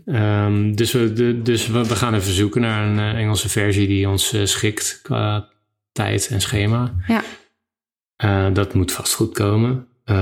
[0.06, 3.88] Ehm, dus we, de, dus we, we gaan even zoeken naar een eh, Engelse versie
[3.88, 5.50] die ons eh, schikt qua
[5.91, 6.95] tijd en schema.
[7.08, 7.23] Ja.
[8.15, 9.88] Eh, dat moet vast goed komen.
[10.04, 10.13] We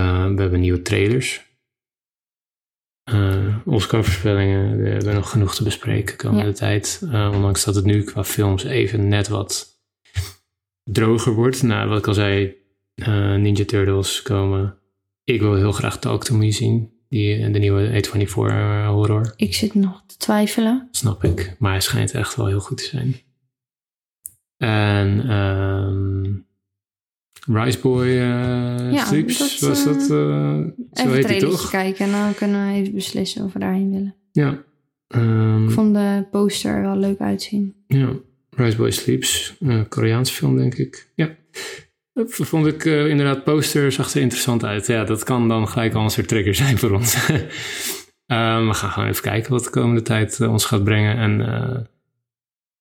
[0.41, 1.44] hebben nieuwe trailers.
[3.05, 6.53] Eh Oscar-voorspellingen, we hebben nog genoeg te bespreken komende Ja.
[6.53, 7.01] tijd.
[7.11, 9.67] Eh, ondanks dat het nu qua films even net wat
[10.83, 11.63] droger wordt.
[11.63, 12.55] Nou, wat ik al zei,
[12.95, 14.77] eh, Ninja Turtles komen.
[15.23, 16.93] Ik wil heel graag Talk To Me zien.
[17.09, 19.33] Die, de nieuwe A24 eh, horror.
[19.35, 20.87] Ik zit nog te twijfelen.
[20.91, 21.55] Snap ik.
[21.59, 23.15] Maar hij schijnt echt wel heel goed te zijn.
[24.57, 26.33] En ehm
[27.45, 29.95] Rice Boy eh Ja, dat, was dat?
[30.01, 31.69] eh, zo Even heet hij toch?
[31.69, 34.15] kijken en dan kunnen we even beslissen of we daarheen willen.
[34.31, 34.63] Ja.
[35.07, 37.75] Ehm, Ik vond de poster er wel leuk uitzien.
[37.87, 38.09] Ja,
[38.49, 41.11] Rise Boy Sleeps, een Koreaanse film denk ik.
[41.15, 41.35] Ja,
[42.13, 44.87] dat vond ik eh, inderdaad, poster zag er interessant uit.
[44.87, 47.15] Ja, dat kan dan gelijk al een soort trigger zijn voor ons.
[48.25, 51.17] Ehm, we gaan gewoon even kijken wat de komende tijd ons gaat brengen.
[51.17, 51.87] En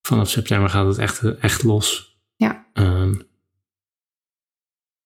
[0.01, 2.17] vanaf september gaat het echt, echt los.
[2.35, 2.65] Ja.
[2.73, 3.13] Ehm,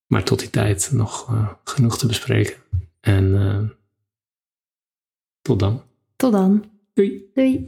[0.09, 2.55] maar tot die tijd nog eh, genoeg te bespreken.
[2.99, 3.69] En eh,
[5.41, 5.83] tot dan.
[6.15, 6.71] Tot dan.
[6.93, 7.29] Doei.
[7.33, 7.67] Doei.